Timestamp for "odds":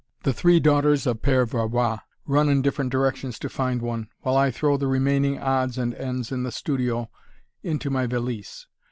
5.37-5.77